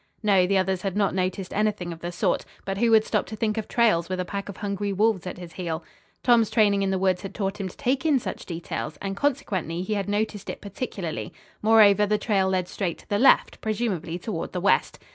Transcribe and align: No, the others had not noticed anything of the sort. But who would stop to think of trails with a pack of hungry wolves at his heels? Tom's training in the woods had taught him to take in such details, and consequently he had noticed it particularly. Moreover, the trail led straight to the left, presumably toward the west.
No, 0.23 0.47
the 0.47 0.57
others 0.57 0.81
had 0.81 0.97
not 0.97 1.13
noticed 1.13 1.53
anything 1.53 1.93
of 1.93 1.99
the 1.99 2.11
sort. 2.11 2.43
But 2.65 2.79
who 2.79 2.89
would 2.89 3.05
stop 3.05 3.27
to 3.27 3.35
think 3.35 3.55
of 3.59 3.67
trails 3.67 4.09
with 4.09 4.19
a 4.19 4.25
pack 4.25 4.49
of 4.49 4.57
hungry 4.57 4.91
wolves 4.91 5.27
at 5.27 5.37
his 5.37 5.53
heels? 5.53 5.83
Tom's 6.23 6.49
training 6.49 6.81
in 6.81 6.89
the 6.89 6.97
woods 6.97 7.21
had 7.21 7.35
taught 7.35 7.59
him 7.59 7.67
to 7.67 7.77
take 7.77 8.03
in 8.03 8.17
such 8.17 8.47
details, 8.47 8.97
and 8.99 9.15
consequently 9.15 9.83
he 9.83 9.93
had 9.93 10.09
noticed 10.09 10.49
it 10.49 10.59
particularly. 10.59 11.31
Moreover, 11.61 12.07
the 12.07 12.17
trail 12.17 12.49
led 12.49 12.67
straight 12.67 12.97
to 12.97 13.09
the 13.09 13.19
left, 13.19 13.61
presumably 13.61 14.17
toward 14.17 14.53
the 14.53 14.59
west. 14.59 14.97